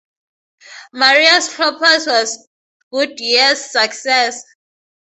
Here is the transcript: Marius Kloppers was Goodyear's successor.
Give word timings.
Marius 0.93 1.53
Kloppers 1.53 2.07
was 2.07 2.47
Goodyear's 2.91 3.69
successor. 3.69 4.43